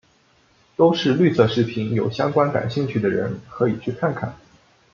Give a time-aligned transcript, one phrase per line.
[0.75, 4.35] 都是绿色食品有相关感兴趣的人可以去看看。